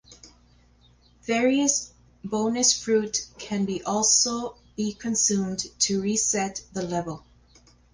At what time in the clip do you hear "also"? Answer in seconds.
3.83-4.57